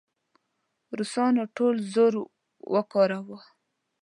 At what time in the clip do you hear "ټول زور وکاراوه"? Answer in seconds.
1.55-3.39